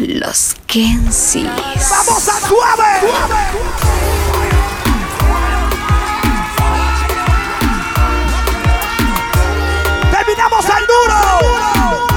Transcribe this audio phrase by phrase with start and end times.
[0.00, 1.44] Los Kensis.
[1.44, 3.00] ¡Vamos a suave!
[3.00, 3.36] ¡Suave!
[10.10, 11.20] ¡Terminamos el duro!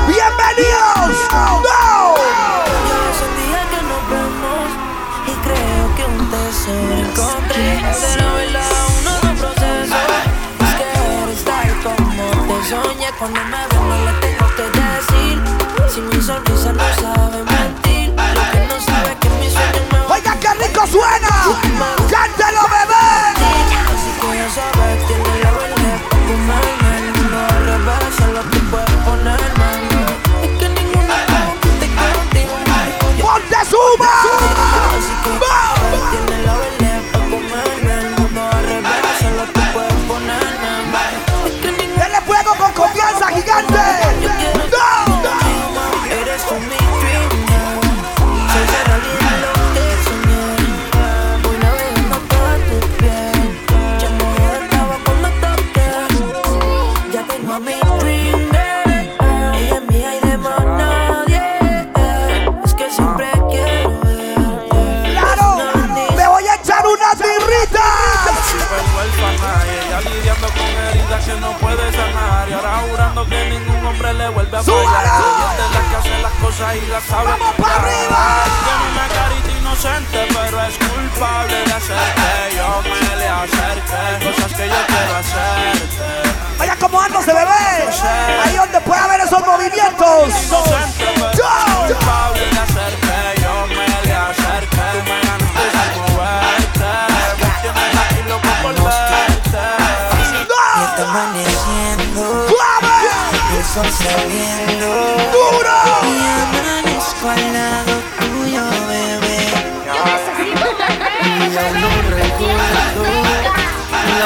[0.08, 1.18] ¡Bienvenidos!
[1.34, 1.64] ¡No!
[13.20, 15.42] Cuando me no le tengo que decir.
[15.88, 17.53] Si mi sonrisa no sabe
[76.94, 78.44] la ¡Vamos para arriba!
[78.64, 82.56] Tiene una carita inocente, pero es culpable de hacerte.
[82.56, 86.34] Yo me le acerqué, cosas que yo quiero hacerte.
[86.60, 87.90] Vaya como andas de bebé,
[88.44, 90.34] ahí donde puede haber esos movimientos.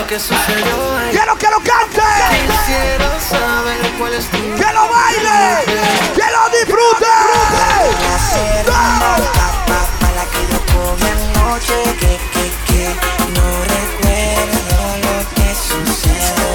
[0.07, 2.01] Quiero que lo cante.
[2.47, 4.13] Quisiera saber cuál
[4.55, 5.65] Que lo baile.
[6.15, 7.11] Que lo disfrute.
[8.15, 11.11] Hacer una papa que yo come.
[11.59, 12.15] Que,
[12.67, 12.87] que,
[13.35, 16.47] no recuerdo lo que sucedió.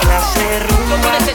[0.00, 1.34] Clase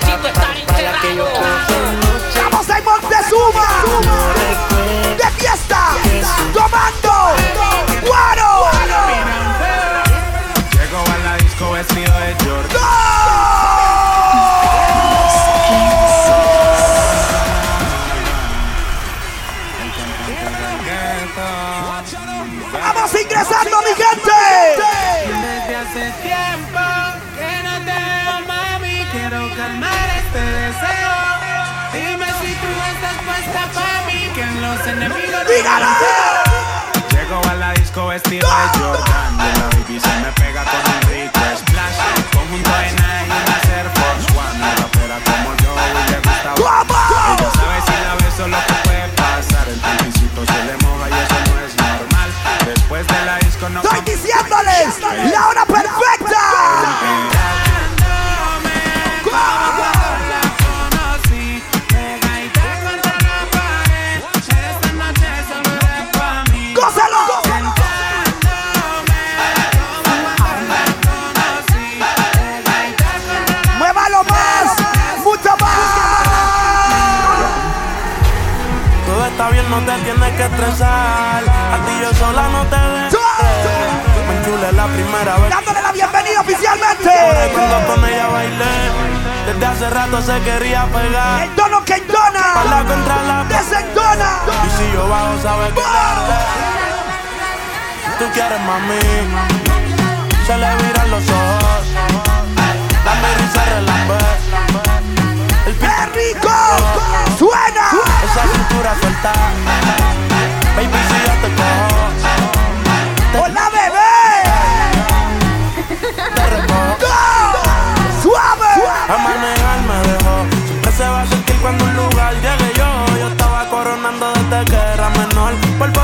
[98.73, 99.02] my man.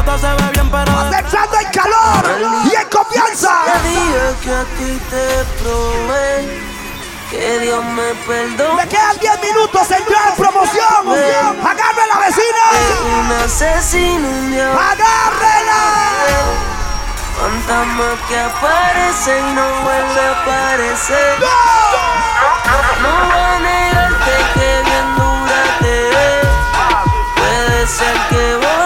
[0.10, 0.92] Esta se ve bien, pero.
[0.92, 3.52] Aceptando el calor y en confianza.
[3.76, 5.26] El día que a ti te
[5.62, 6.62] probé,
[7.30, 8.74] que Dios me perdone.
[8.74, 10.34] Me quedan 10 minutos, en señor.
[10.36, 11.10] Promoción.
[11.14, 12.66] Ven, Agarre la vecina.
[13.20, 15.84] Un asesino, un Agárrela.
[17.38, 21.40] Fantasma que aparece y no vuelve a aparecer.
[21.40, 21.48] No,
[23.04, 26.48] no, voy a negarte que bien dura te ves.
[27.36, 28.79] Puede ser que vos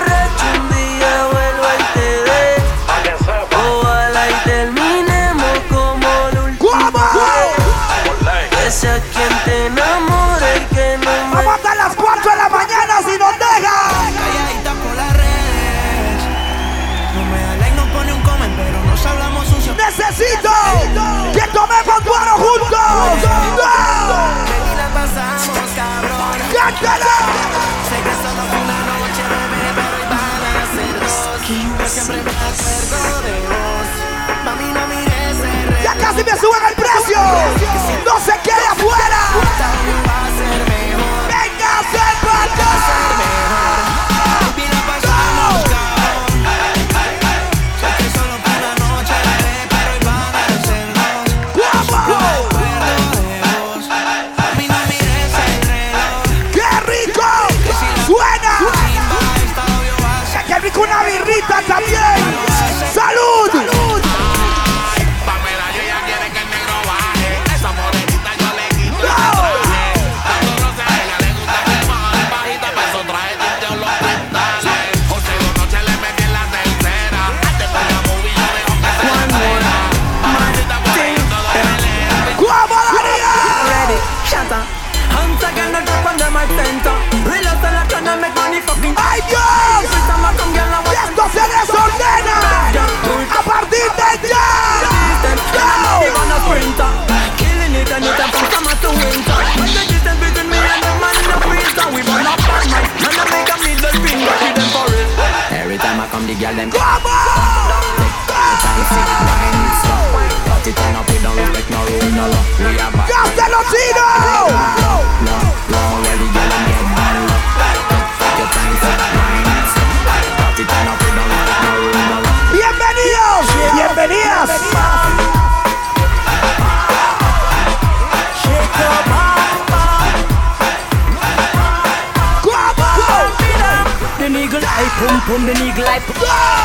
[135.56, 136.63] the eagle eye,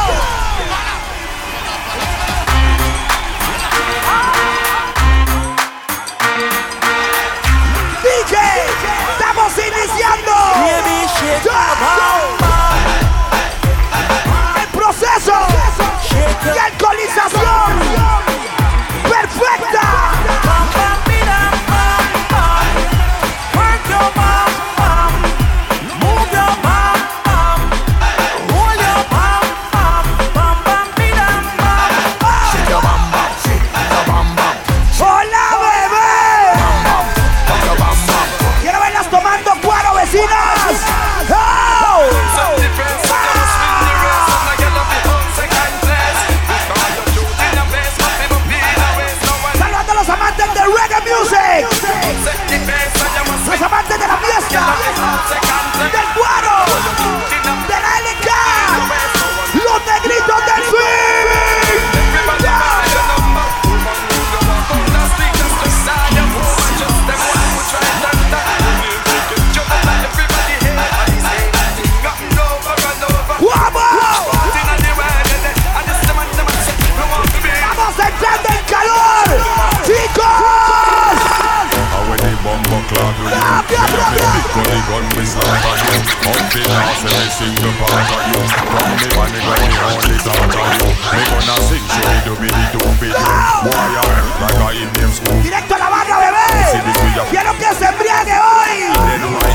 [84.59, 84.79] rabia.
[84.79, 85.99] Big gun, we slaughter you
[86.29, 90.67] Up the and we part of you From me when me gun, me only slaughter
[90.79, 93.15] you Me gonna sing, show me the billy to you
[93.67, 94.11] Warrior,
[94.43, 94.59] like
[95.15, 96.49] school Directo a la barra, bebé.
[97.31, 98.93] Quiero que se embriague hoy.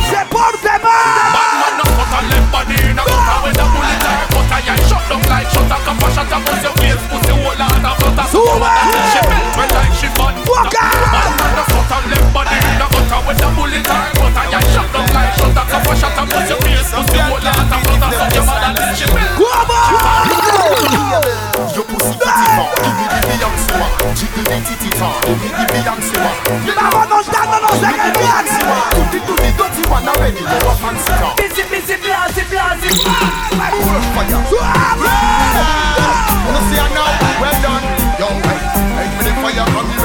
[0.10, 1.32] Se porte mal.
[1.34, 4.60] Man, no cut a left body in a gutter with a bullet or a cutter.
[4.66, 4.78] Yeah,
[5.14, 7.86] shut down like shut a cup a shot a bust your face, pussy hole and
[7.86, 8.26] a flutter.
[8.34, 8.70] Sube.
[9.14, 10.82] She melt me like she bun Fuck butter.
[10.82, 11.14] out.
[11.14, 14.46] Man, no cut a left body in a gutter with a bullet or a cutter.
[14.50, 17.46] Yeah, shut down like shut a cup a shot a bust your face, pussy hole
[17.46, 18.10] and a flutter.
[18.18, 19.38] So your mother she melt.
[19.38, 19.80] ¿Cómo?
[21.74, 25.50] Your pussy pretty far, give me the Beyonce one Jiggle the titty tar, give me
[25.50, 26.38] the Beyonce one
[26.76, 28.62] Vamos montándonos en el dance.
[28.94, 32.90] Do the, do the dirty one already, you a fancy car Busy, busy, blasi, blasi.
[33.58, 34.54] Fire, ¡Suave!
[34.54, 35.03] you see her now, well done Yo, hey, hey, me the fire from the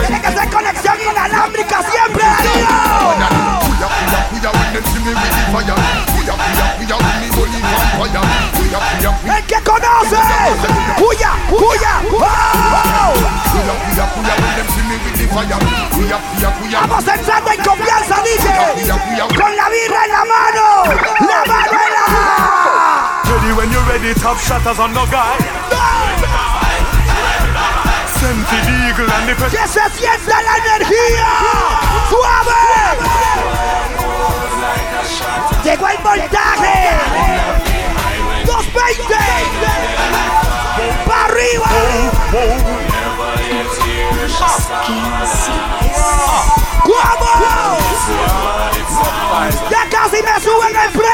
[0.06, 2.66] Tiene que ser conexión con inalámbrica siempre, tío.
[9.36, 10.16] El que conoce,
[10.98, 12.00] huya, huya,
[16.80, 18.52] Vamos entrando en confianza, dice.
[19.28, 20.84] Con la birra en la mano,
[21.20, 22.77] la mano en la
[23.48, 25.38] Ready when you're ready, top shatters on the guy
[28.20, 31.28] Send the eagle and the pet Que se sienta la energía.
[32.10, 32.60] ¡Suave!
[35.64, 36.90] Llegó el voltaje.
[38.44, 39.16] 220.
[41.06, 41.68] ¡Para arriba!
[42.30, 42.88] ¿Cómo?
[49.70, 51.07] Ya casi me suben el precio.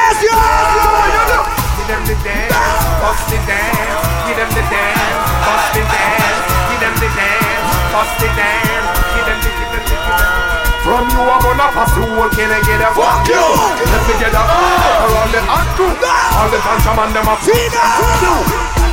[1.84, 2.56] Give them the dance,
[3.04, 4.00] bust the dance.
[4.24, 6.48] Give them the dance, bust the dance.
[6.72, 8.88] Give them the dance, bust the dance.
[9.12, 10.80] Give them the, give them the, give them.
[10.80, 13.36] From you I'm gonna pass you, can I get a Fuck you.
[13.36, 15.92] Let me get a around the angle.
[16.40, 17.44] All the time, come on, them up.
[17.44, 17.84] Tina.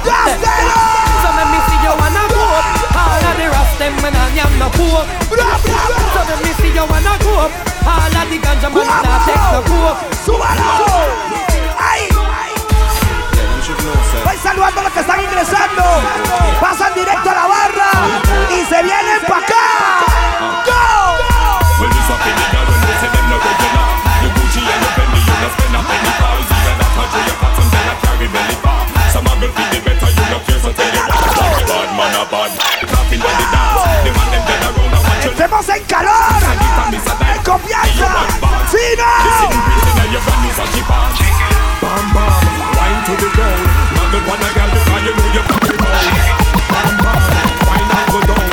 [0.03, 0.79] Gastelo.
[1.24, 2.67] So let me see you wanna go up.
[2.91, 5.07] All of the rest them when I am no poop.
[5.31, 6.00] Bra, bra, bra.
[6.12, 7.55] So let me see you wanna go up.
[7.88, 10.12] All of the ganja man not take no coke.
[10.27, 11.39] ¡Súbalo!
[11.39, 11.40] ¡Ay!
[13.62, 15.84] Voy saludando a los que están ingresando.
[16.60, 17.91] Pasan directo a la barra
[18.50, 19.56] y se vienen para acá.
[20.65, 20.72] ¡Go!
[35.24, 36.41] ¡Estemos en calor!
[37.36, 38.10] ¡En confianza!
[38.72, 39.12] ¡Fina!
[41.91, 42.31] Bam bam,
[42.71, 43.67] wine to the ground.
[44.00, 46.07] Muggle on a girl because you know you got it down.
[46.71, 47.19] Bam bam,
[47.67, 48.48] wine and go down.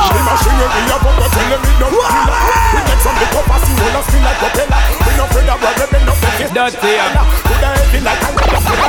[0.00, 2.40] She machine you be a bumper, tell them it don't kill her.
[2.72, 4.80] We make some big up, see all feel like propeller.
[5.04, 6.48] We no afraid of brother, up the face.
[6.56, 7.20] Dirty, yeah.
[7.44, 8.32] Put the heavy like a.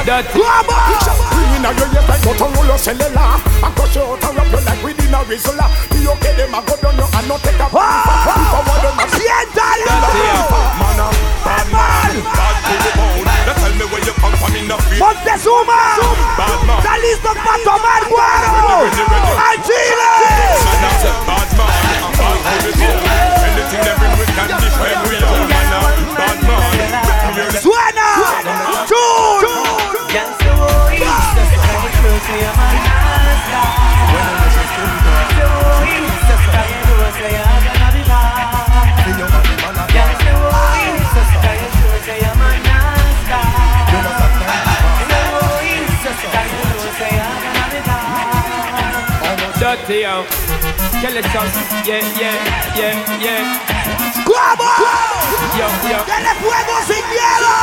[0.08, 0.40] Dirty.
[0.40, 3.44] Bring in a your ears like Motorola cellular.
[3.60, 5.68] And crush you out and wrap you like within a Rizzola.
[5.92, 9.04] Be okay, them a go down you and not take a If I want them
[9.04, 10.00] a ¡Siéntalo!
[10.80, 11.35] Man a
[11.76, 13.28] bad man, bad to the bone.
[13.46, 15.02] Now tell me where you come from in the field.
[15.04, 15.80] ¡Montezuma!
[16.40, 16.80] Bad man.
[16.80, 18.88] ¡Está listo para tomar guaro!
[19.48, 19.96] ¡Al Chile!
[20.00, 20.05] Man
[51.86, 52.34] Yeah, yeah,
[52.74, 53.46] yeah, yeah.
[54.26, 54.74] ¿Cómo?
[55.54, 56.02] Yo, yo.
[56.10, 57.54] ¡Dale fuego sin miedo!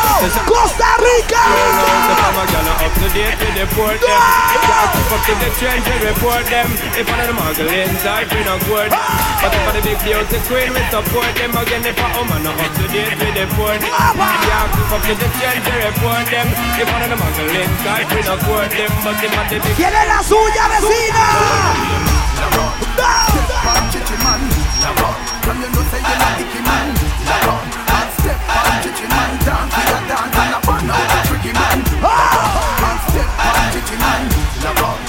[0.47, 1.43] ¡Costa Rica!
[1.43, 4.23] The farmer girl are up to date with the port them.
[4.63, 6.71] Can't keep up to the trend, we report them.
[6.95, 8.95] If one of the muggle inside, we not good.
[8.95, 11.51] But if one of the big beauty queen, we support them.
[11.59, 13.83] Again, if a woman not up to date with the port.
[13.83, 16.47] Can't keep up to the trend, we report them.
[16.79, 18.93] If one of the muggle inside, we not good them.
[19.03, 22.12] But if one of the big ¡Tiene la suya, vecina!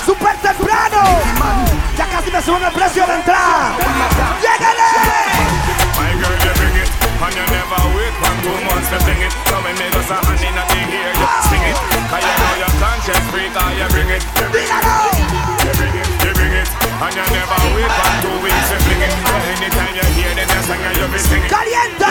[0.06, 1.02] ¡Súper temprano!
[1.98, 3.76] Ya casi me suben el precio de entrada.
[4.42, 4.90] ¡Lléguele!
[5.98, 6.90] My girl, you bring it,
[7.22, 9.32] and you never wait for two months to sing it.
[9.48, 11.78] So when me go so hand in a thing here, you sing it.
[12.10, 14.24] Cause you know your conscience free, cause you bring it.
[14.36, 16.23] You bring it, you bring it, you bring it.
[17.04, 18.72] And you never wait for two weeks.
[21.50, 22.08] ¡Calienta!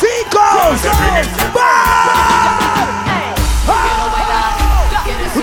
[0.00, 0.82] ¡Chicos!
[1.54, 1.70] ¡Va!
[5.06, 5.42] ¡Eso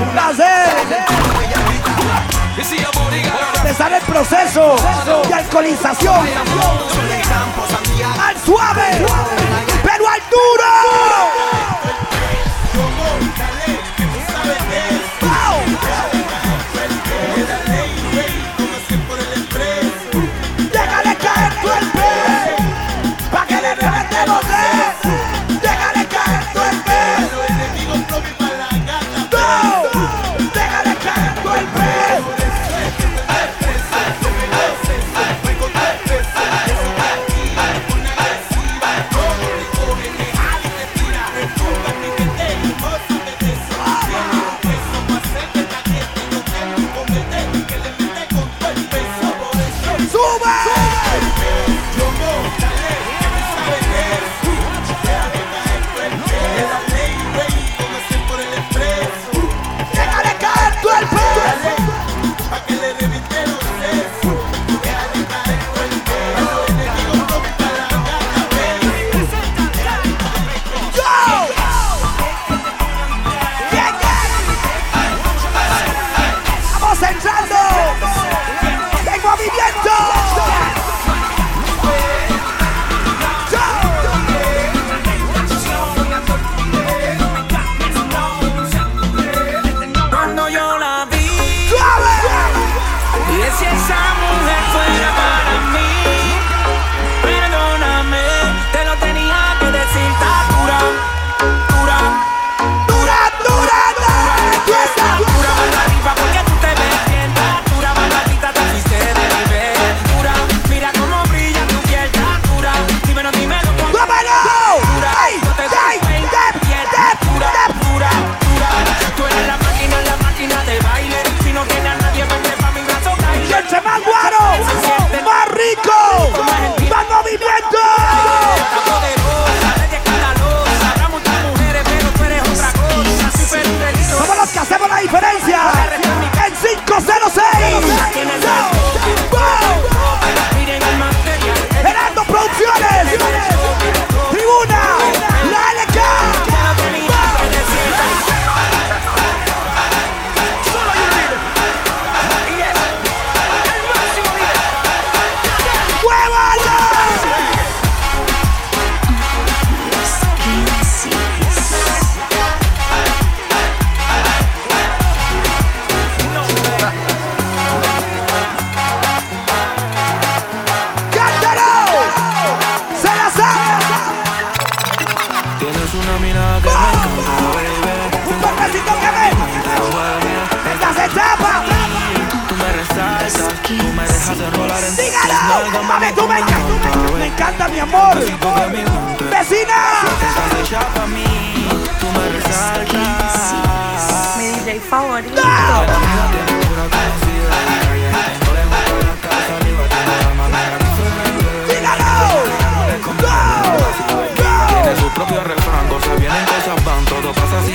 [0.00, 0.70] Un placer.
[3.62, 4.76] Te sale el proceso
[5.28, 6.28] de alcoholización.
[8.26, 9.06] Al suave,
[9.82, 11.49] pero al duro.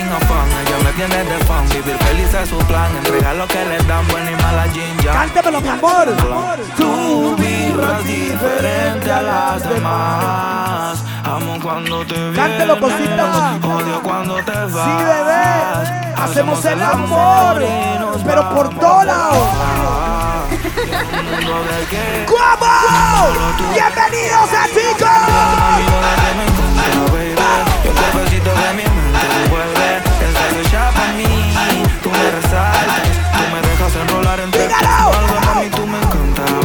[0.05, 0.47] sin afán.
[0.61, 2.95] Ella me tiene de fan, vivir feliz es su plan.
[2.97, 5.11] Entrega lo que le dan, buena y mala ginja.
[5.11, 6.07] Cántemelo, mi amor.
[6.77, 11.03] Tú vibras diferente a las demás.
[11.23, 12.37] Amo cuando te vienes.
[12.37, 13.59] Cántelo, cosita.
[13.63, 14.71] Odio cuando te vas.
[14.71, 16.13] Sí, bebé.
[16.15, 17.63] Hacemos el amor,
[18.25, 19.47] pero por todos lados.
[22.27, 22.65] ¡Guapo!
[23.73, 25.05] ¡Bienvenidos a Tico!
[32.55, 33.11] besarte.
[33.33, 36.64] Tú me dejas enrolar entre tus algo mami, tú me encantas.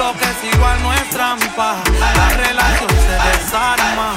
[0.00, 1.00] Lo que es igual no es.
[1.20, 4.14] La relación se desarma.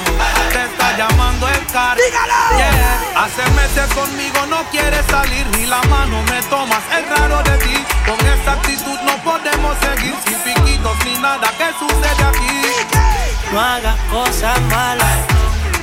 [0.50, 1.94] Te está llamando el car.
[1.98, 2.56] ¡Dígalo!
[2.56, 3.22] Yeah.
[3.22, 5.46] Hace meses conmigo no quieres salir.
[5.48, 6.80] Ni la mano me tomas.
[6.90, 7.84] Es raro de ti.
[8.06, 10.14] Con esta actitud no podemos seguir.
[10.24, 11.52] Sin piquitos ni nada.
[11.58, 12.62] ¿Qué sucede aquí?
[13.52, 15.18] No hagas cosas malas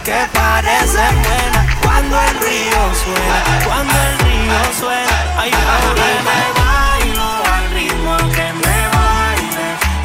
[0.03, 1.75] que parecen buenas.
[1.83, 6.70] Cuando el río suena, cuando el río suena, hay problemas.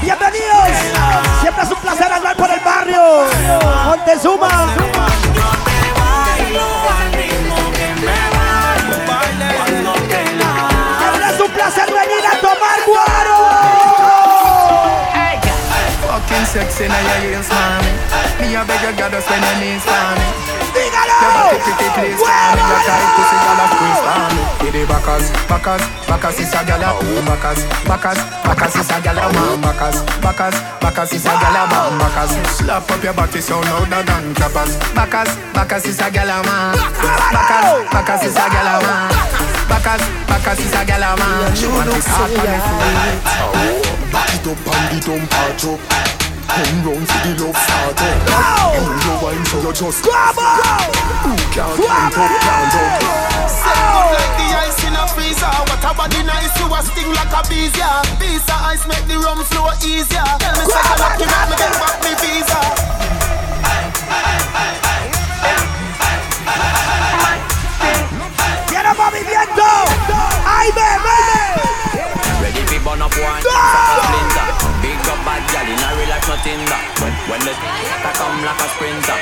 [0.06, 0.68] Bienvenidos.
[1.40, 3.26] Siempre es un placer andar por el barrio.
[3.86, 4.48] Montezuma.
[11.00, 13.36] Siempre es un placer venir a tomar guaro.
[20.86, 21.18] Dígalo.
[24.86, 26.94] Bacas, bacas, bacas is a gala.
[27.26, 29.22] Bacas, bacas, bacas is a gala.
[29.62, 31.66] Bacas, bacas, bacas is a gala.
[31.98, 32.30] Bacas.
[34.94, 36.42] Bacas, bacas is a gala.
[37.32, 38.74] Bacas, bacas is a gala.
[39.68, 40.58] Bacas, bacas.
[41.60, 42.62] You to see it?
[44.12, 46.15] Back it up and it don't patch up.
[46.46, 48.78] Come round for the love start up eh?
[48.78, 50.94] And you wine so you just Grab up!
[51.26, 55.50] Who can't count up, can't up Set good like the ice in a freezer.
[55.66, 58.02] What a body nice, you a sting like a bees, yeah.
[58.18, 60.22] Piece of ice make the rum flow easier.
[60.38, 62.60] Tell me second lucky make me get back me visa.
[68.68, 69.68] ¡Quiero movimiento!
[70.46, 71.20] ¡Ay, bebé!
[72.42, 74.35] Ready fi burn up one, Go!
[76.36, 79.16] Nothing that When, when the ta come like a sprinter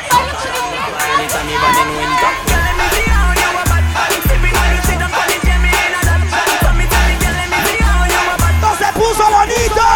[1.15, 2.33] Anytime even in winter
[8.61, 9.87] ¡No se puso bonito!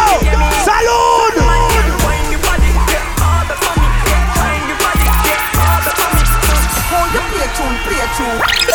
[0.63, 1.33] ¡Salud!
[6.89, 8.68] Hold your play tune, play tune.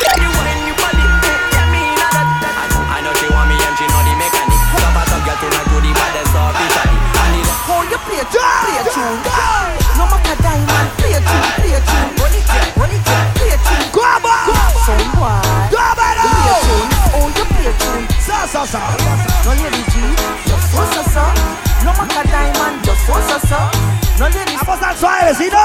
[24.25, 25.61] Vamos al suave, vecinos.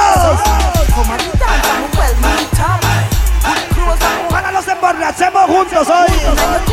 [0.93, 2.84] Come and dance and well meet up.
[3.45, 4.30] On.
[4.30, 6.68] Para los emborrachemos juntos hoy.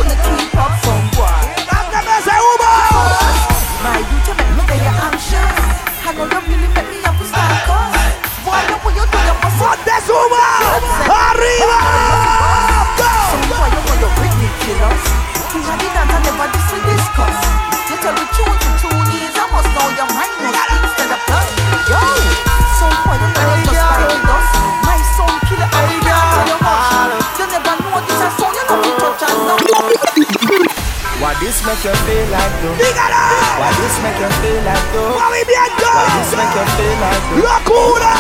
[31.57, 32.77] This make you feel like though?
[32.77, 33.25] ¡Dígalo!
[33.57, 35.17] Why this make you feel like though?
[35.17, 35.89] ¡Movimiento!
[35.89, 37.49] Why this make you feel like though?
[37.49, 38.13] ¡Locura!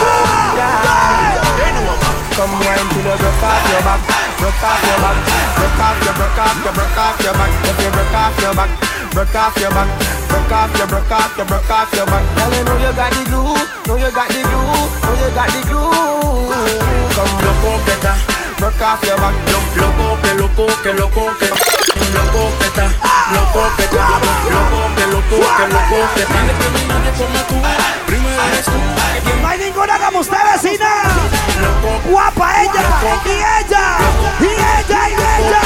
[2.33, 4.01] Come wine till you broke off your back,
[4.40, 5.16] broke off your back,
[5.57, 7.53] broke off your, broke off your, broke off your back.
[7.64, 8.70] If you broke off your back,
[9.12, 9.88] broke off your back,
[10.29, 12.25] broke off your, broke off your, broke off your back.
[12.37, 15.49] Girl, you know you got the glue, know you got the glue, know you got
[15.53, 15.92] the glue.
[17.16, 18.16] Come loco better,
[18.61, 19.37] broke off your back,
[19.77, 22.85] loco que loco que loco que loco que está,
[23.33, 24.09] loco que está,
[24.50, 27.07] loco que loco que loco que está.
[28.07, 28.72] Primero eres tú.
[29.42, 30.88] No hay ninguna como usted, vecina.
[32.09, 32.85] Guapa ella.
[33.24, 33.98] Y ella.
[34.40, 35.09] Y ella.
[35.09, 35.61] Y ella.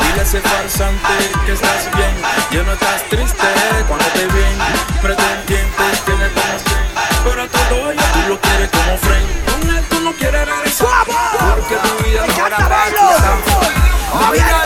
[0.00, 2.14] Dile a ese farsante que estás bien
[2.50, 3.46] Ya no estás triste
[3.86, 4.58] cuando te ven
[5.00, 6.86] Pretendiente tiene como cien
[7.24, 11.06] Pero a todo ello tú lo quieres como friend Con él tú no quieres regresar
[11.06, 13.10] Porque tu vida no verlo.
[14.12, 14.65] para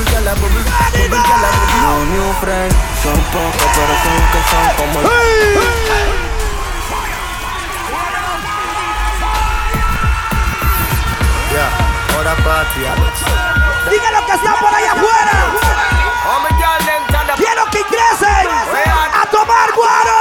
[0.00, 1.80] bubble gala bubble, bubble gala bubble.
[1.82, 5.06] No new friend Son pocos pero son que son como el
[11.52, 11.68] Yeah,
[12.16, 13.24] other party, Alex.
[13.90, 15.36] Dígalo que está por allá afuera.
[17.36, 18.46] Quiero que ingresen
[19.12, 20.18] a tomar guaro.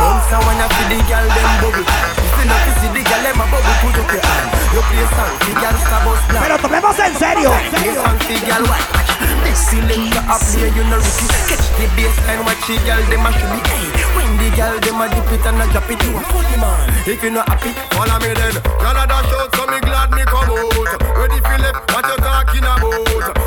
[0.00, 2.19] Bounce and when I see the girl them bubble.
[2.50, 4.48] Not see the girl them a bubble, put up your hand.
[4.74, 6.42] You play song, the girl star black.
[6.42, 7.50] Pero tomemos en serio.
[7.70, 9.00] Play song, the girl white.
[9.50, 11.28] Selector up here, you know rookie.
[11.46, 13.60] Catch the bassline, watch the girl them a should be.
[13.70, 16.56] Hey, when the girl them a dip it and a drop it, you a funny
[16.58, 16.90] man.
[17.06, 18.54] If you not happy, follow me then.
[18.54, 20.90] Shout, so me glad me come out.
[21.18, 23.39] Ready left, what you talking about?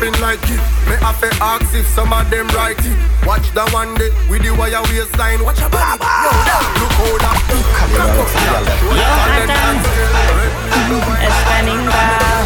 [0.00, 0.60] Popping like it.
[0.88, 2.96] Me have to ask if some of them right it.
[3.26, 5.44] Watch the one day with the wire waistline.
[5.44, 6.00] Watch your body.
[6.00, 8.16] Yo, that look how that.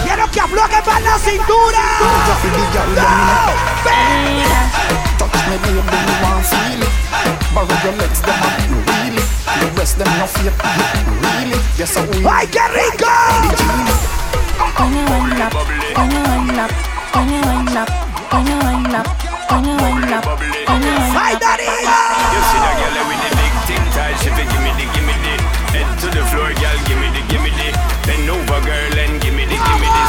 [0.02, 1.82] Quiero que afloje para la cintura.
[5.18, 5.80] Touch me baby, me
[6.22, 6.90] want feel it
[7.54, 8.50] Borrow your legs, them a
[8.90, 9.22] really
[9.60, 10.58] The rest them no fake,
[11.22, 13.06] really Yes, I will ¡Ay, qué rico!
[14.76, 17.88] When you wind up, when you wind up,
[18.32, 19.06] when you wind up,
[19.50, 21.42] when you wind up, when you wind up, when you wind ¡Ay, up.
[21.42, 21.98] Darío!
[22.34, 25.34] You see that girl with the big tic tac, she fi gimme the, gimme the.
[25.74, 27.68] Head to the floor, girl, gimme the, gimme the.
[28.06, 30.02] Bend over, girl, and gimme the, gimme the.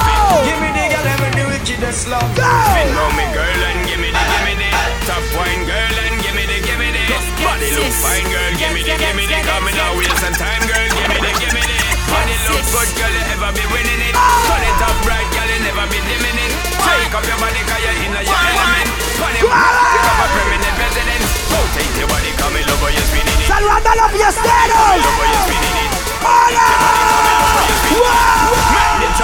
[0.49, 2.25] Gimme the girl, ever the wickedest love.
[2.33, 4.69] Spin round me, girl, and gimme the, gimme the.
[5.05, 7.03] Top wine, girl, and gimme the, gimme the.
[7.45, 9.37] Body look fine, girl, gimme the, gimme the.
[9.45, 11.77] Coming out, waste some time, girl, gimme the, gimme the.
[12.09, 14.15] Body look good, girl, you ever be winning it.
[14.49, 16.54] Turn it up right, girl, you never be dimming it.
[16.85, 18.87] Shake up your body, cause you're in your element.
[19.17, 21.25] Funny, pick up a permanent residence.
[21.49, 23.47] Rotate your body, come in, love how you're spinning it.
[23.49, 25.01] ¡Saludando a los fiesteros!
[25.01, 25.91] Love how you're spinning it.
[28.95, 29.14] The trumpets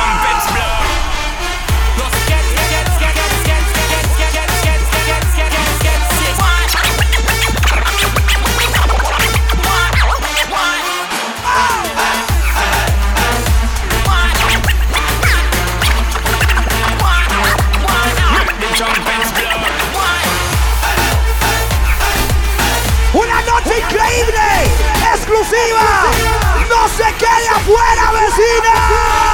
[26.69, 29.30] ¡No se quede afuera, vecina!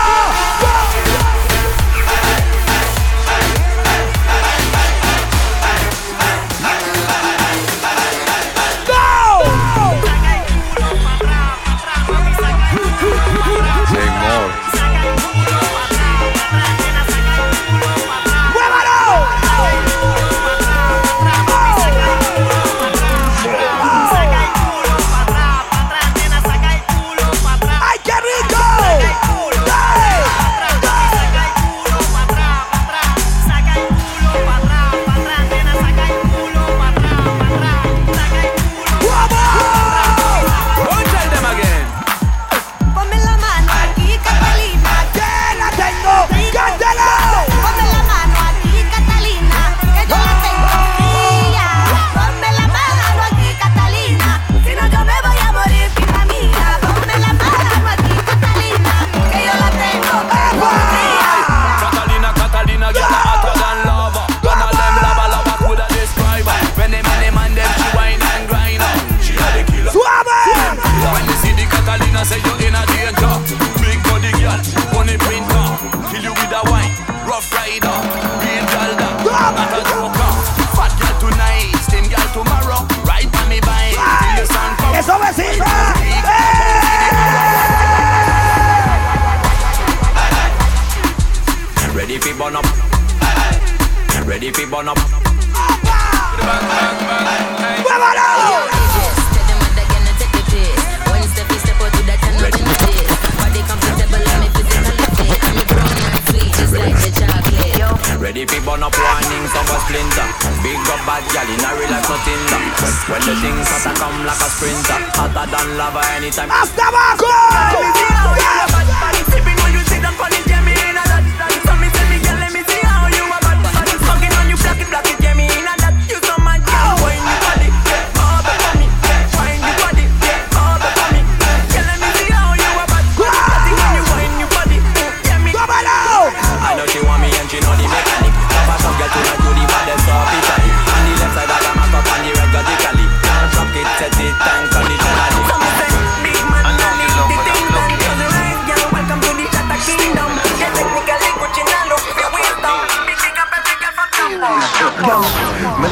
[154.37, 154.43] Me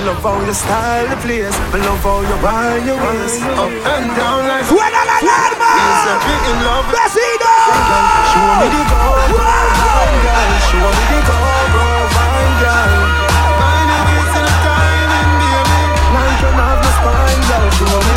[0.05, 1.57] love how your style the place.
[1.73, 4.65] Me love how you wind your waist up and down like.
[4.69, 5.71] ¡Suena la alarma!
[6.45, 6.85] in love.
[6.93, 7.53] ¡Vecino!
[8.29, 9.01] Show me the go,
[9.33, 10.49] go, girl.
[10.69, 11.37] Show me the go,
[11.73, 12.05] girl.
[13.57, 15.81] Find a way to the timing, baby.
[16.13, 17.65] Like you have the spine, girl.
[17.73, 18.14] Show me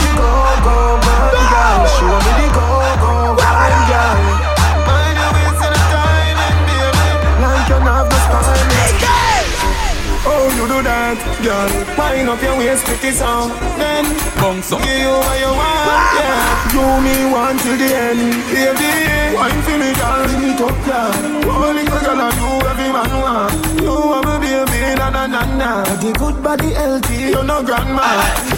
[10.82, 11.68] that, girl.
[11.96, 13.50] Wind up your waist, pretty song.
[13.78, 14.04] Then
[14.38, 14.80] bounce up.
[14.82, 16.72] Give you what you want, yeah.
[16.72, 18.90] Do me one till the end, baby.
[19.34, 21.48] Wine for me, girl, lick it up, yeah.
[21.48, 23.52] Only 'cause girl, and do every man want.
[23.82, 25.70] You are my baby, na na na na.
[26.02, 28.06] The good body, healthy, you no grandma.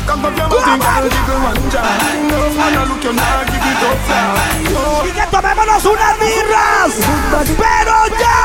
[0.07, 1.85] Come up your mouth and girl, give me one job.
[2.31, 5.05] No man, I look your now, give it up, yeah.
[5.07, 6.93] Y que tomémonos unas birras,
[7.61, 8.39] pero ya.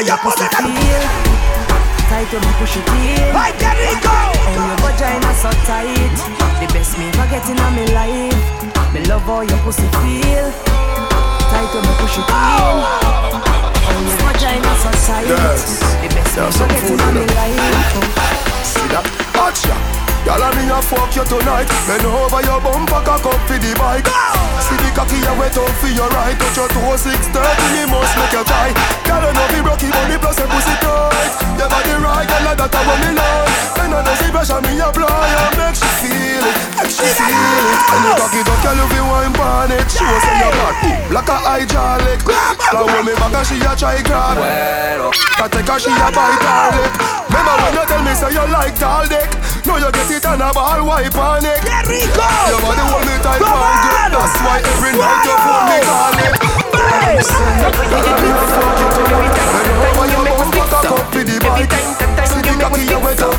[0.00, 1.04] Now your pussy feel
[2.08, 3.36] Tight when me push it in.
[3.36, 4.08] I get it go.
[4.48, 6.16] And your vagina so tight.
[6.56, 8.94] The best me ever get in my life.
[8.94, 10.48] Me love how your pussy feel.
[11.52, 12.32] Tight when me push it in.
[12.32, 12.80] Oh.
[13.92, 15.28] And your vagina so tight.
[15.28, 18.64] The best me ever get in my life.
[18.64, 19.04] See that?
[19.36, 21.68] Watch ya Y'all me a fuck you tonight.
[21.88, 24.04] Bend over your bumper, cock up for the bike.
[24.60, 26.36] See the cocky you wet up for your right.
[26.36, 28.68] Touch your toe, six thirty, me must make you try
[29.08, 31.32] Y'all know me rocky, but me plus a pussy tight.
[31.56, 35.08] Your body right, y'all that I want me like Bend on the pressure, me apply
[35.08, 37.80] And make she feel it, make she feel it.
[37.90, 40.76] And you cocky duck, y'all love you want pan She was in your back,
[41.10, 42.20] like a hydraulic
[42.70, 45.00] Now when me back and she a try grab it.
[45.40, 46.92] I take her, she a bite her lip.
[47.32, 50.40] Remember when you tell me say you like tall dick now you get it on
[50.40, 51.60] a ball wipe on it.
[51.62, 52.24] Get Rico!
[52.48, 54.16] You want the whole me time on it.
[54.16, 56.32] That's why every night you phone me call it.
[57.60, 58.24] Every time, that
[59.92, 60.96] time you make me fix up.
[61.12, 63.36] Every time, that time you make me fix up.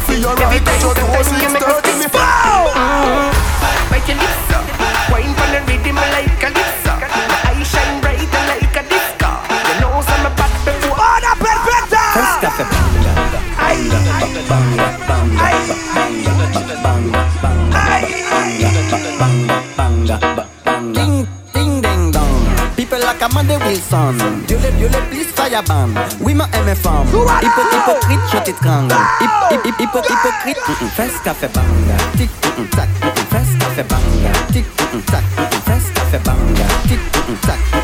[3.89, 4.65] Bite your lips up,
[5.11, 9.29] wine for the rhythm like a lips I shine bright like a disco.
[9.67, 11.01] You know I'm a bad before.
[11.01, 12.03] Oh, that perfecta!
[12.13, 12.61] First off,
[13.57, 15.00] bang, bang, bang, bang.
[23.21, 24.17] Amanda Wilson.
[24.49, 29.29] Yole, yole, please fireban Oui, ma aime femme Hypo, hypocrite, je t'étrangle Hip,
[29.65, 30.57] hip, hypocrite
[30.95, 32.29] Fais ce qu'a fait banga Tic,
[32.71, 32.89] tac,
[33.29, 34.65] fais ce qu'a fait banga Tic,
[35.05, 35.23] tac,
[35.65, 36.99] fais ce qu'a fait banga Tic,
[37.41, 37.80] tac,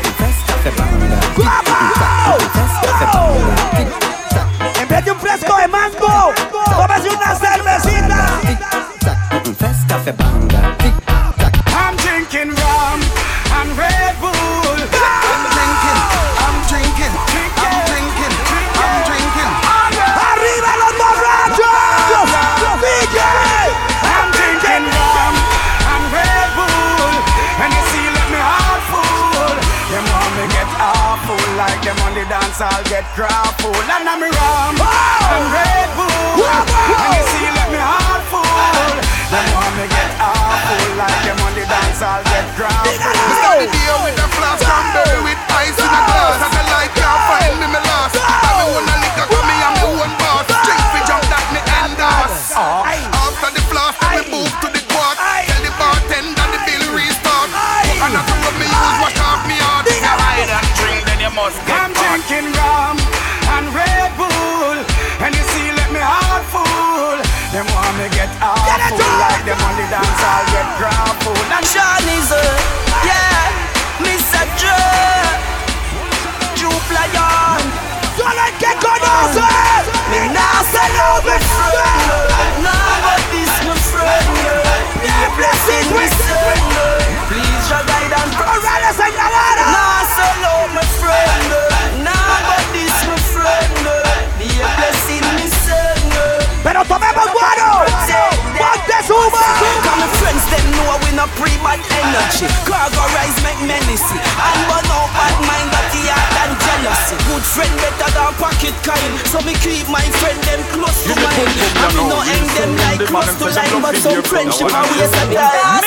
[109.48, 111.48] me keep my friend them close to mine.
[111.80, 115.28] And me no end them like close to line But some friendship I waste of
[115.32, 115.84] time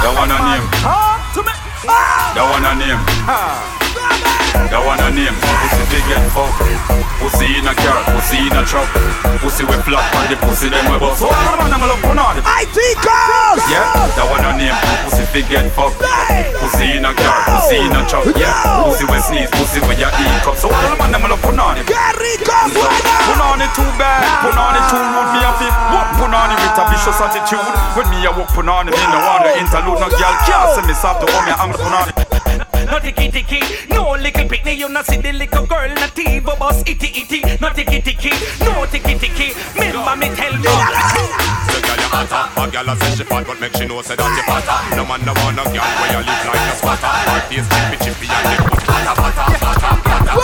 [0.00, 0.64] That one a name.
[2.34, 3.00] That one a name.
[3.28, 3.81] Ah,
[4.52, 5.36] That one a name.
[5.36, 6.52] Pussy big and fuck.
[7.20, 8.88] Pussy in a car, pussy in a truck.
[9.40, 11.24] Pussy we flop and the pussy them we bust.
[11.24, 12.44] So all the man them love put on it.
[12.44, 13.62] IT girls.
[13.70, 14.76] Yeah, that one a name.
[15.08, 15.96] Pussy big and fuck.
[16.60, 18.28] Pussy in a car, pussy in a truck.
[18.36, 20.56] Yeah, pussy we sneeze, pussy we ya eat cup.
[20.58, 21.88] So all the man them love put on it.
[21.88, 23.16] Qué rico suena.
[23.28, 25.30] Put on it too bad, put on it too rude.
[25.32, 27.72] Me a fit, what put on it with a vicious attitude.
[27.96, 30.00] When me a walk put on it, me no want to interlude.
[30.00, 32.31] No girl can't say me soft to come here, I'm put on it.
[32.92, 36.84] No ticky ticky, no little picnic, you not see the little girl not TV boss
[36.84, 38.28] itty itty, no ticky ticky,
[38.60, 39.56] no ticky ticky.
[39.72, 40.76] Remember me tell you.
[41.72, 44.12] The girl you hotter, a girl a say she fat, but make she know say
[44.12, 44.76] that you fatter.
[44.92, 47.08] No man no want no girl where you live like a squatter.
[47.08, 50.36] Her face chippy chippy and lip patter patter patter patter.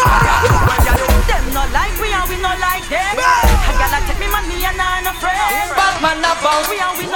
[1.29, 4.81] Them no like we and we no like them I gotta take me money and
[4.81, 7.08] I no friend Bad man a bounce We and we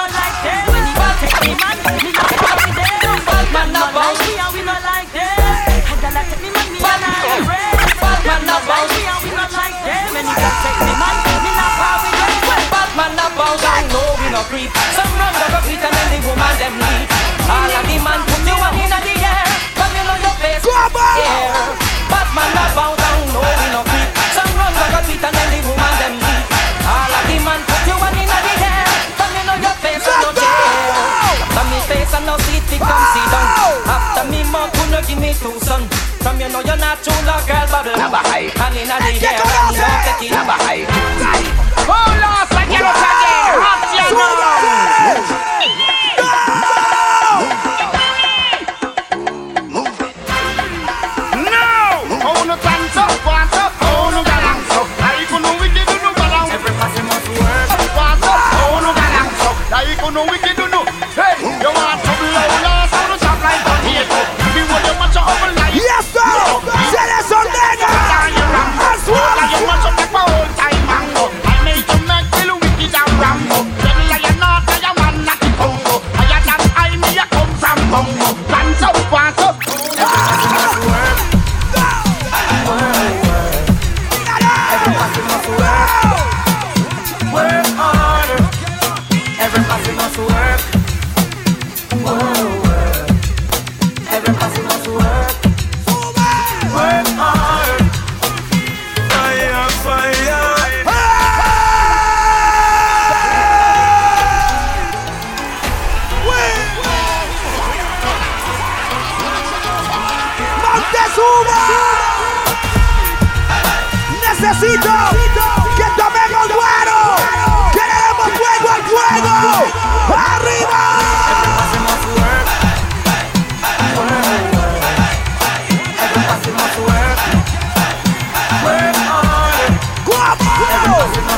[14.42, 17.08] no creep Some run go creep and then the woman them leave.
[17.46, 19.46] All of the man put you one in the air.
[19.78, 20.62] But you know your face.
[20.62, 22.10] Go yeah.
[22.10, 25.48] Bad man a bounce I know we no creep Some run go creep and then
[25.54, 26.46] the woman them leave.
[26.82, 28.86] All of the man put you one in the air.
[29.18, 31.38] But you know your face no care.
[31.42, 33.46] After me face and no seat fi come sit down
[33.86, 35.86] After me mouth you no give me two son?
[36.22, 37.94] From you know you're not true love girl bubble.
[37.94, 39.21] And inna the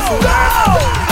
[0.05, 1.04] Es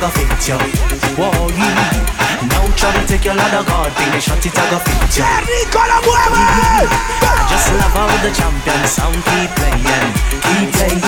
[0.00, 1.79] shot it, I go fit
[2.80, 2.88] you.
[2.88, 2.88] Whoa, yeah.
[2.88, 5.24] No trouble, take your lot of God, shot it, I go fit you.
[5.24, 5.44] I
[7.48, 9.84] just love how the champion sound keep playing,
[10.40, 11.04] keep playing.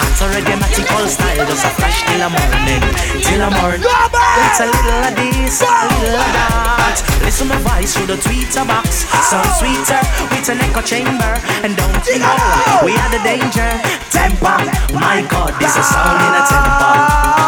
[0.00, 2.82] Hot reggae magical style, just a flash till the morning,
[3.22, 3.86] till the morning.
[3.86, 6.98] It's a little of this, a little of that.
[7.22, 10.02] Listen my voice through the tweeter box, sound sweeter
[10.34, 11.38] with an echo chamber.
[11.62, 13.80] And don't you know we are the danger?
[14.10, 14.58] Temper,
[14.92, 16.92] my God, this is sound in a temper.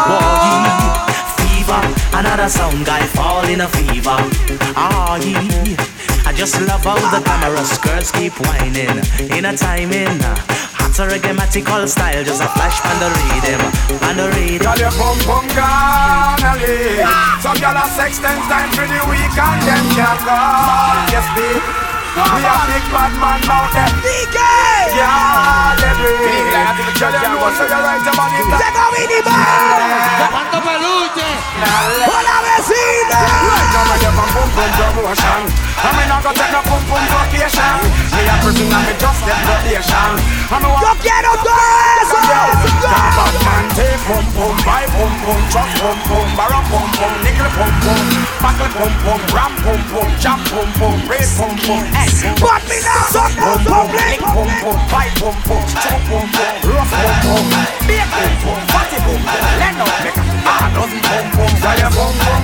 [0.09, 0.82] Whoa,
[1.67, 1.81] yeah.
[1.81, 4.17] Fever, another sound guy fall in a fever.
[4.75, 5.75] Ah, yeah.
[6.25, 8.99] I just love how the glamorous girls keep whining
[9.35, 10.21] in a timing.
[10.79, 13.61] Hot reggae style, just a flash on the rhythm,
[14.07, 14.63] on the rhythm.
[14.63, 15.47] Girl, your bum bum
[16.59, 17.07] leave.
[17.41, 20.37] Some girl a sex ten times for the week and them can't go.
[21.11, 21.82] Yes, babe.
[22.13, 23.89] We a big bad man out there.
[24.05, 24.37] DK!
[24.93, 26.13] Yeah, every.
[26.93, 28.45] Girl, you know so you right about it.
[28.53, 29.81] Take a mini bar.
[30.29, 31.29] Quanto peluche.
[32.05, 33.17] Hola vecina.
[33.17, 35.41] Right now I have a boom boom promotion.
[35.81, 38.02] I mean I go take a boom boom vacation.
[38.23, 40.15] Me a prison and me just get probation.
[40.47, 41.59] Yo quiero todo
[41.99, 42.23] eso.
[42.23, 47.51] Bad man take boom boom, buy boom boom, truck boom boom, barrel boom boom, nickel
[47.51, 48.05] boom boom,
[48.39, 51.83] buckle boom boom, ram boom boom, jump boom boom, red boom boom.
[52.39, 56.95] But me now so now public Boom boom, fight boom boom, chop boom boom, rough
[56.95, 57.45] boom boom,
[57.83, 61.71] big boom boom, fatty boom boom, let out make a ah dozen boom boom, so
[61.75, 62.43] your boom boom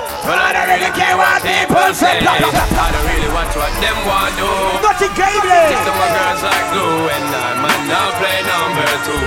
[0.25, 2.61] road, I don't really care what people say Blah, blah, blah.
[2.61, 4.49] I don't really want to what them want do.
[4.85, 6.85] Nothing see me, see me.
[7.09, 9.21] And I'm not play number two.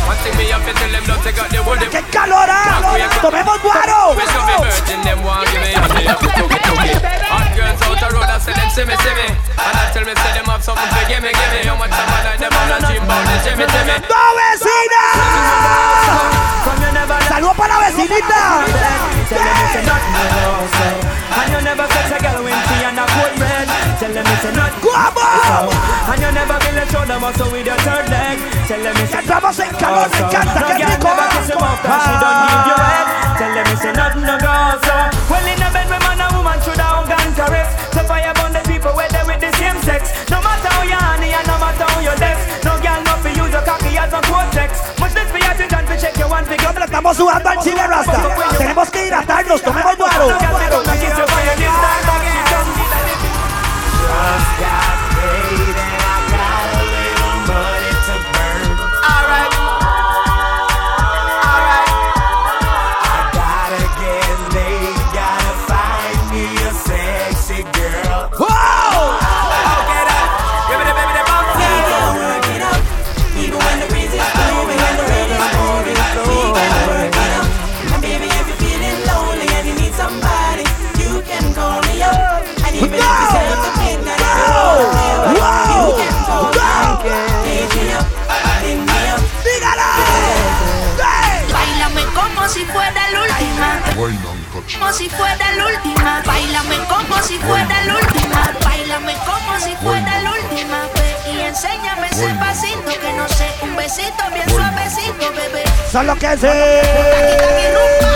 [21.69, 23.69] never catch a girl when she and a coat red.
[24.01, 25.29] Tell them it's a nut ¡Guapo!
[26.11, 28.37] And you never build a shoulder muscle with your third leg.
[28.69, 32.03] Tell them it's a Entramos en calor, me encanta, No girl never kiss him cause
[32.05, 33.07] she don't give you head
[33.39, 34.97] Tell them it's nothing no go so
[35.31, 38.53] Well in a bed with man and woman should have gun caress So fire burn
[38.53, 40.11] the people where they with the same sex.
[40.31, 43.33] No matter how you honey and no matter how you desk No girl not for
[43.33, 44.71] use your cocky as a Kotex.
[44.99, 47.59] Much less for your attention to check your one figure ¿Dónde le estamos sudando al
[47.61, 48.19] chile rasta?
[48.59, 49.98] Tenemos que hidratarnos, tomemos
[105.91, 108.08] Solo que Taqui,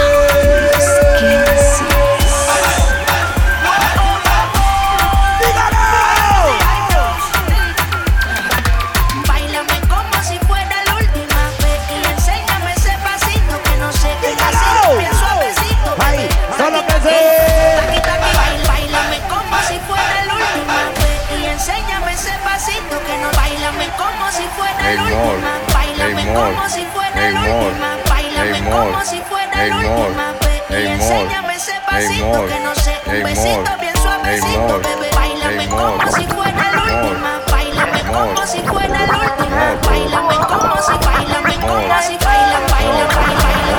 [31.62, 32.48] ese Hey, pasito more.
[32.48, 33.76] que no sé un Hey, besito more.
[33.80, 34.78] bien Hey, suavecito, more.
[34.82, 35.10] bebé.
[35.14, 36.12] Bailame Hey, como more.
[36.12, 37.06] si fuera la Hey, more.
[37.06, 38.34] última bailame Hey, more.
[38.34, 39.78] como si fuera la última More.
[39.86, 43.78] bailame como si bailame como si baila baila baila baila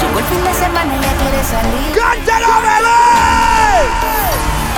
[0.00, 1.92] Llegó el fin de semana y ya quiere salir.
[1.96, 3.00] ¡Cántalo, bebé!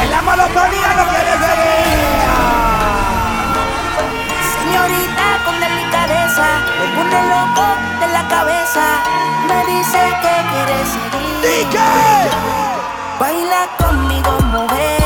[0.03, 2.62] En la monotonía no quiere seguir.
[6.41, 7.67] me pone loco
[8.01, 8.81] de la cabeza,
[9.47, 11.43] me dice que quiere seguir.
[11.45, 15.03] ¿Y Baila conmigo, mujer,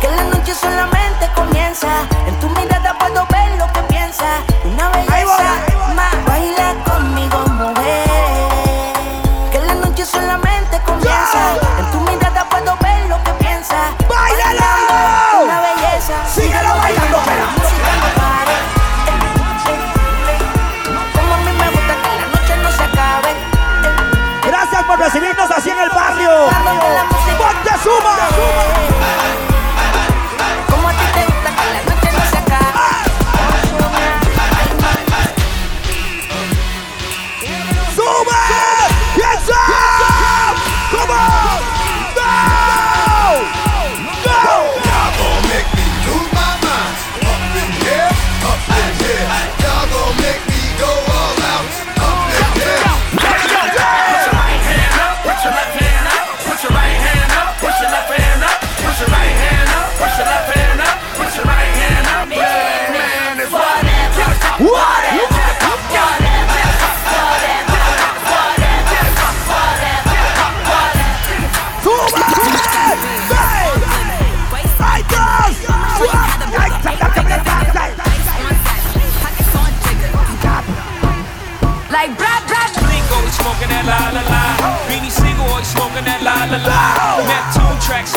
[0.00, 2.17] que la noche solamente comienza.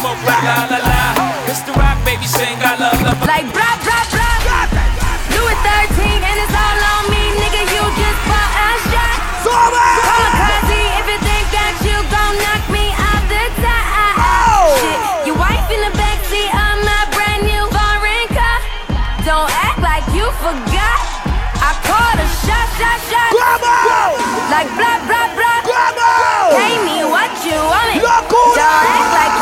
[0.01, 0.99] smoke like la la la.
[1.45, 3.21] It's the rock, baby, sing I love love.
[3.29, 4.65] Like blah blah blah.
[5.29, 5.57] Louis
[5.93, 7.61] 13 and it's all on me, nigga.
[7.69, 9.17] You just bought a shot.
[9.45, 13.85] Kamikaze, if you think that you gon' knock me out the top.
[14.17, 14.73] Oh.
[14.81, 18.57] Shit, your wife in the backseat of my brand new foreign car.
[19.21, 20.97] Don't act like you forgot.
[21.61, 23.29] I called a shot, shot, shot.
[23.37, 24.17] Bravo!
[24.49, 25.61] Like blah blah blah.
[25.61, 26.09] Bravo!
[26.57, 28.01] Pay me what you want.
[28.01, 29.40] Don't act like